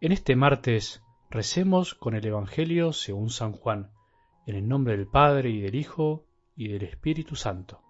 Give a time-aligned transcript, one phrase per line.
[0.00, 3.90] En este martes recemos con el Evangelio según San Juan,
[4.46, 6.24] en el nombre del Padre y del Hijo
[6.54, 7.82] y del Espíritu Santo.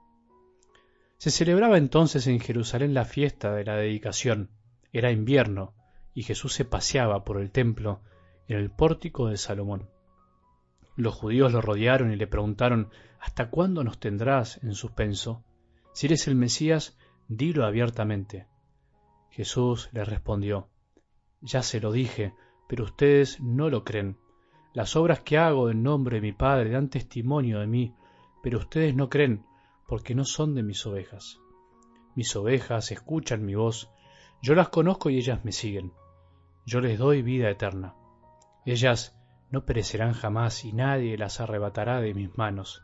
[1.19, 4.48] Se celebraba entonces en Jerusalén la fiesta de la dedicación.
[4.91, 5.75] Era invierno,
[6.15, 8.01] y Jesús se paseaba por el templo
[8.47, 9.91] en el pórtico de Salomón.
[10.97, 12.88] Los judíos lo rodearon y le preguntaron
[13.20, 15.45] ¿Hasta cuándo nos tendrás en suspenso?
[15.93, 16.97] Si eres el Mesías,
[17.29, 18.47] dilo abiertamente.
[19.29, 20.70] Jesús les respondió
[21.41, 22.34] ya se lo dije,
[22.69, 24.19] pero ustedes no lo creen.
[24.74, 27.95] Las obras que hago en nombre de mi Padre dan testimonio de mí,
[28.42, 29.45] pero ustedes no creen,
[29.87, 31.41] porque no son de mis ovejas.
[32.15, 33.91] Mis ovejas escuchan mi voz,
[34.43, 35.93] yo las conozco y ellas me siguen.
[36.66, 37.95] Yo les doy vida eterna.
[38.65, 39.16] Ellas
[39.51, 42.82] no perecerán jamás y nadie las arrebatará de mis manos.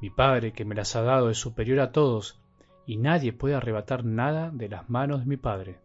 [0.00, 2.40] Mi Padre que me las ha dado es superior a todos,
[2.86, 5.80] y nadie puede arrebatar nada de las manos de mi Padre.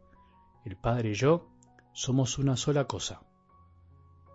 [0.63, 1.52] El Padre y yo
[1.93, 3.21] somos una sola cosa.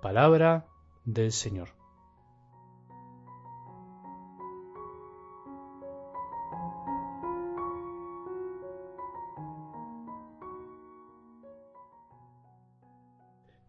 [0.00, 0.66] Palabra
[1.04, 1.70] del Señor.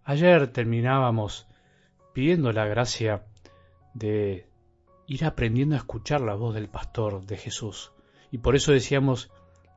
[0.04, 1.48] Ayer terminábamos
[2.14, 3.26] pidiendo la gracia
[3.94, 4.48] de
[5.08, 7.92] ir aprendiendo a escuchar la voz del pastor de Jesús.
[8.32, 9.32] Y por eso decíamos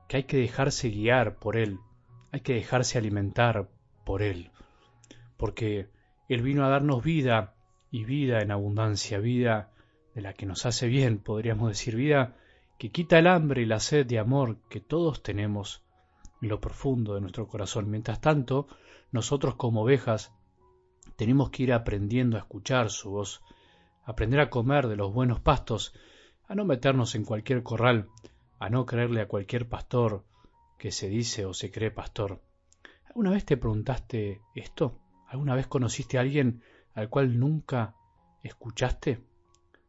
[0.09, 1.79] que hay que dejarse guiar por Él,
[2.31, 3.69] hay que dejarse alimentar
[4.05, 4.51] por Él,
[5.37, 5.89] porque
[6.29, 7.55] Él vino a darnos vida
[7.91, 9.71] y vida en abundancia, vida
[10.15, 12.37] de la que nos hace bien, podríamos decir, vida
[12.79, 15.83] que quita el hambre y la sed de amor que todos tenemos
[16.41, 17.91] en lo profundo de nuestro corazón.
[17.91, 18.67] Mientras tanto,
[19.13, 20.33] nosotros como ovejas
[21.17, 23.43] tenemos que ir aprendiendo a escuchar su voz,
[24.05, 25.95] aprender a comer de los buenos pastos,
[26.49, 28.09] a no meternos en cualquier corral,
[28.59, 30.25] a no creerle a cualquier pastor
[30.79, 32.41] que se dice o se cree pastor.
[33.13, 34.99] ¿Alguna vez te preguntaste esto?
[35.29, 36.63] ¿Alguna vez conociste a alguien
[36.95, 37.95] al cual nunca
[38.43, 39.23] escuchaste?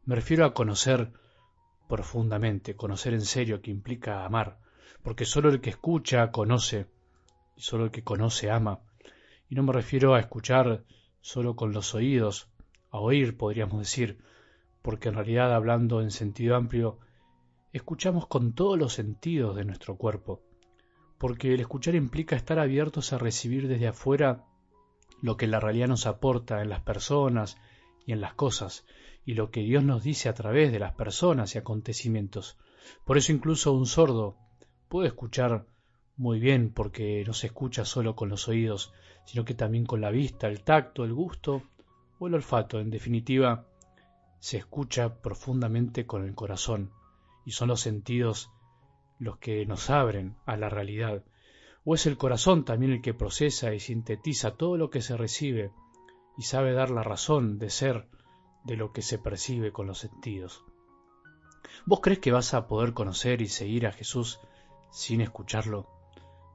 [0.04, 1.10] Me refiero a conocer
[1.88, 4.58] profundamente, conocer en serio, que implica amar,
[5.02, 6.86] porque solo el que escucha conoce,
[7.56, 8.80] y solo el que conoce ama.
[9.48, 10.84] Y no me refiero a escuchar
[11.22, 12.50] solo con los oídos,
[12.90, 14.18] a oír, podríamos decir,
[14.82, 16.98] porque en realidad, hablando en sentido amplio,
[17.72, 20.42] escuchamos con todos los sentidos de nuestro cuerpo,
[21.18, 24.44] porque el escuchar implica estar abiertos a recibir desde afuera
[25.22, 27.56] lo que la realidad nos aporta en las personas
[28.06, 28.84] y en las cosas,
[29.24, 32.58] y lo que Dios nos dice a través de las personas y acontecimientos.
[33.04, 34.36] Por eso incluso un sordo
[34.88, 35.66] puede escuchar
[36.16, 38.92] muy bien porque no se escucha solo con los oídos,
[39.24, 41.62] sino que también con la vista, el tacto, el gusto
[42.18, 42.78] o el olfato.
[42.80, 43.66] En definitiva,
[44.38, 46.90] se escucha profundamente con el corazón,
[47.46, 48.50] y son los sentidos
[49.18, 51.22] los que nos abren a la realidad,
[51.84, 55.70] o es el corazón también el que procesa y sintetiza todo lo que se recibe
[56.36, 58.08] y sabe dar la razón de ser
[58.64, 60.64] de lo que se percibe con los sentidos.
[61.86, 64.40] ¿Vos crees que vas a poder conocer y seguir a Jesús
[64.90, 65.86] sin escucharlo?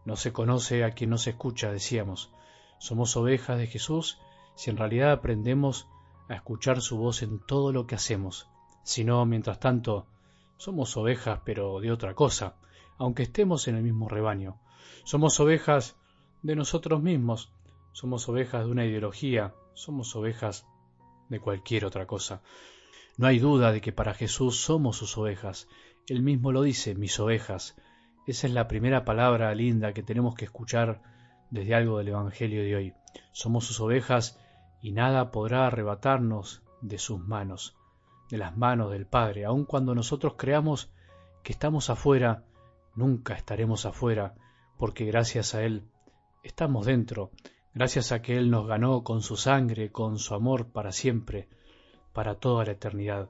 [0.05, 2.33] No se conoce a quien no se escucha, decíamos.
[2.79, 4.19] Somos ovejas de Jesús
[4.55, 5.87] si en realidad aprendemos
[6.29, 8.49] a escuchar su voz en todo lo que hacemos.
[8.83, 10.07] Si no, mientras tanto,
[10.59, 12.57] somos ovejas, pero de otra cosa,
[12.97, 14.59] aunque estemos en el mismo rebaño.
[15.05, 15.95] Somos ovejas
[16.43, 17.49] de nosotros mismos,
[17.93, 20.67] somos ovejas de una ideología, somos ovejas
[21.29, 22.41] de cualquier otra cosa.
[23.17, 25.69] No hay duda de que para Jesús somos sus ovejas.
[26.07, 27.77] Él mismo lo dice, mis ovejas.
[28.27, 31.01] Esa es la primera palabra linda que tenemos que escuchar
[31.51, 32.93] desde algo del Evangelio de hoy.
[33.31, 34.37] Somos sus ovejas
[34.81, 37.78] y nada podrá arrebatarnos de sus manos
[38.29, 40.91] de las manos del Padre, aun cuando nosotros creamos
[41.43, 42.43] que estamos afuera,
[42.95, 44.35] nunca estaremos afuera,
[44.77, 45.89] porque gracias a Él
[46.43, 47.31] estamos dentro,
[47.73, 51.49] gracias a que Él nos ganó con su sangre, con su amor para siempre,
[52.13, 53.29] para toda la eternidad.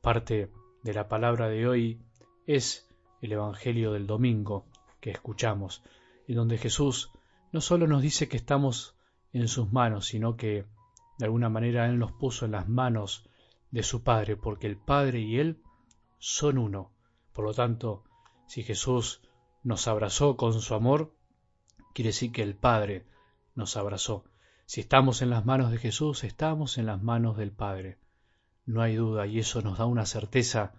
[0.00, 0.50] Parte
[0.82, 2.00] de la palabra de hoy
[2.46, 2.88] es
[3.20, 4.66] el Evangelio del domingo
[5.00, 5.82] que escuchamos,
[6.26, 7.10] en donde Jesús
[7.52, 8.94] no solo nos dice que estamos
[9.32, 10.66] en sus manos, sino que
[11.18, 13.28] de alguna manera Él nos puso en las manos
[13.70, 15.62] de su Padre, porque el Padre y Él
[16.18, 16.92] son uno.
[17.32, 18.04] Por lo tanto,
[18.46, 19.22] si Jesús
[19.62, 21.14] nos abrazó con su amor,
[21.94, 23.06] quiere decir que el Padre
[23.54, 24.24] nos abrazó.
[24.66, 27.98] Si estamos en las manos de Jesús, estamos en las manos del Padre.
[28.66, 30.74] No hay duda, y eso nos da una certeza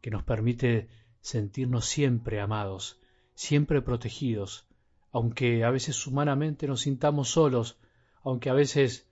[0.00, 0.88] que nos permite
[1.20, 3.00] sentirnos siempre amados,
[3.34, 4.66] siempre protegidos,
[5.10, 7.78] aunque a veces humanamente nos sintamos solos,
[8.22, 9.08] aunque a veces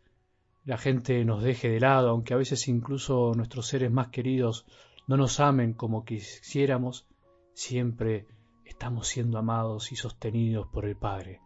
[0.64, 4.67] la gente nos deje de lado, aunque a veces incluso nuestros seres más queridos
[5.06, 7.06] no nos amen como quisiéramos,
[7.55, 8.26] siempre
[8.64, 11.41] estamos siendo amados y sostenidos por el Padre.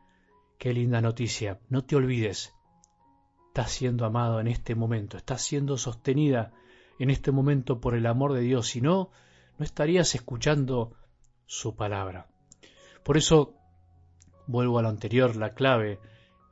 [0.58, 1.60] Qué linda noticia.
[1.68, 2.54] No te olvides.
[3.48, 5.16] Estás siendo amado en este momento.
[5.16, 6.52] Estás siendo sostenida
[6.98, 8.68] en este momento por el amor de Dios.
[8.68, 9.10] Si no,
[9.58, 10.92] no estarías escuchando
[11.46, 12.28] su palabra.
[13.02, 13.54] Por eso,
[14.46, 16.00] vuelvo a lo anterior, la clave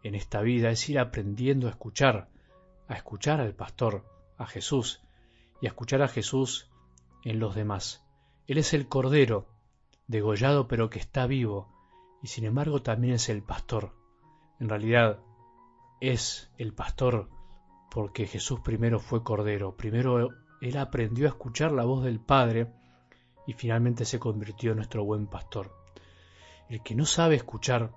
[0.03, 2.29] en esta vida es ir aprendiendo a escuchar,
[2.89, 4.05] a escuchar al pastor,
[4.39, 5.03] a Jesús,
[5.61, 6.71] y a escuchar a Jesús
[7.25, 8.05] en los demás.
[8.47, 9.49] Él es el Cordero,
[10.07, 11.73] degollado pero que está vivo,
[12.23, 13.95] y sin embargo también es el pastor.
[14.61, 15.21] En realidad
[16.01, 17.29] es el pastor
[17.91, 20.31] porque Jesús primero fue Cordero, primero
[20.61, 22.73] él aprendió a escuchar la voz del Padre
[23.47, 25.73] y finalmente se convirtió en nuestro buen pastor.
[26.69, 27.93] El que no sabe escuchar,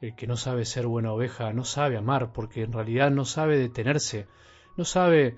[0.00, 3.58] el que no sabe ser buena oveja, no sabe amar porque en realidad no sabe
[3.58, 4.28] detenerse,
[4.76, 5.36] no sabe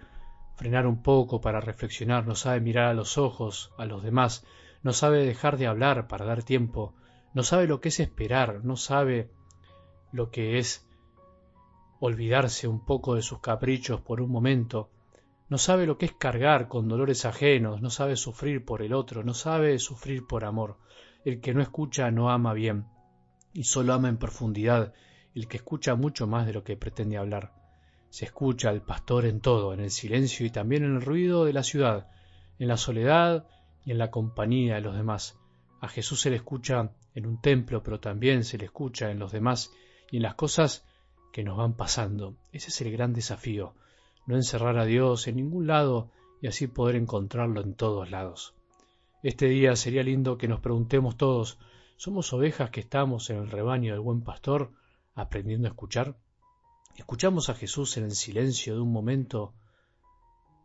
[0.56, 4.44] frenar un poco para reflexionar, no sabe mirar a los ojos a los demás,
[4.82, 6.94] no sabe dejar de hablar para dar tiempo,
[7.32, 9.30] no sabe lo que es esperar, no sabe
[10.12, 10.86] lo que es
[11.98, 14.90] olvidarse un poco de sus caprichos por un momento,
[15.48, 19.24] no sabe lo que es cargar con dolores ajenos, no sabe sufrir por el otro,
[19.24, 20.76] no sabe sufrir por amor.
[21.24, 22.86] El que no escucha no ama bien,
[23.52, 24.92] y solo ama en profundidad,
[25.34, 27.52] el que escucha mucho más de lo que pretende hablar.
[28.10, 31.52] Se escucha al pastor en todo, en el silencio y también en el ruido de
[31.52, 32.08] la ciudad,
[32.58, 33.46] en la soledad
[33.84, 35.38] y en la compañía de los demás.
[35.80, 39.32] A Jesús se le escucha en un templo, pero también se le escucha en los
[39.32, 39.72] demás
[40.10, 40.84] y en las cosas
[41.32, 42.36] que nos van pasando.
[42.52, 43.74] Ese es el gran desafío,
[44.26, 46.10] no encerrar a Dios en ningún lado
[46.40, 48.54] y así poder encontrarlo en todos lados.
[49.22, 51.58] Este día sería lindo que nos preguntemos todos,
[52.00, 54.72] ¿somos ovejas que estamos en el rebaño del buen pastor
[55.14, 56.16] aprendiendo a escuchar?
[56.96, 59.52] Escuchamos a Jesús en el silencio de un momento,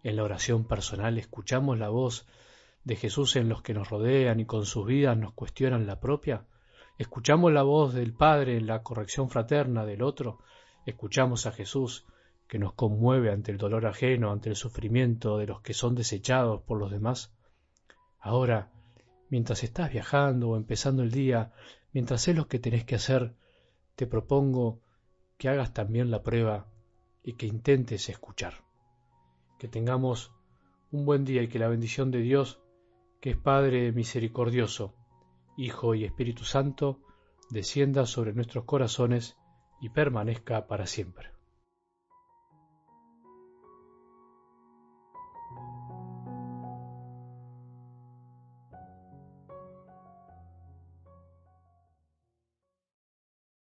[0.02, 2.26] en la oración personal, escuchamos la voz
[2.86, 6.46] de Jesús en los que nos rodean y con sus vidas nos cuestionan la propia.
[6.98, 10.40] Escuchamos la voz del Padre en la corrección fraterna del otro.
[10.86, 12.06] Escuchamos a Jesús
[12.48, 16.62] que nos conmueve ante el dolor ajeno, ante el sufrimiento de los que son desechados
[16.62, 17.36] por los demás.
[18.22, 18.72] Ahora,
[19.30, 21.54] mientras estás viajando o empezando el día,
[21.94, 23.36] mientras es lo que tenés que hacer,
[23.96, 24.82] te propongo
[25.38, 26.68] que hagas también la prueba
[27.24, 28.64] y que intentes escuchar.
[29.60, 30.32] Que tengamos
[30.92, 32.62] un buen día y que la bendición de Dios,
[33.22, 34.96] que es Padre misericordioso,
[35.58, 37.00] Hijo y Espíritu Santo,
[37.50, 39.38] descienda sobre nuestros corazones
[39.82, 41.35] y permanezca para siempre.